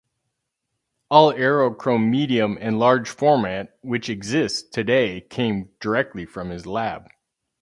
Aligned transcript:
All 1.11 1.31
Aerochrome 1.31 2.09
medium 2.09 2.57
and 2.59 2.79
large 2.79 3.07
format 3.07 3.77
which 3.83 4.09
exists 4.09 4.67
today 4.67 5.21
came 5.29 5.69
directly 5.79 6.25
from 6.25 6.49
his 6.49 6.65
lab. 6.65 7.07